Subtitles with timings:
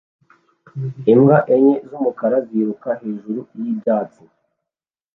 [1.11, 4.23] Imbwa enye z'umukara ziruka hejuru y'ibyatsi